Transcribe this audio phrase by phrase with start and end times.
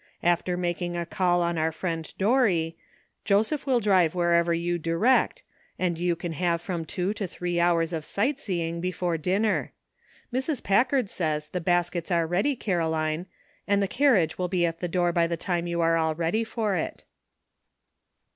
[0.23, 2.75] After making a call on our friend Dorry,
[3.23, 5.43] Joseph will drive wherever you direct,
[5.77, 9.73] and you can have from two to three hours of sightseeing before dinner.
[10.33, 10.63] Mrs.
[10.63, 13.27] Packard says the baskets are ready, Caroline,
[13.67, 16.15] and the car riage will be at the door by the time you are all
[16.15, 17.03] ready for it."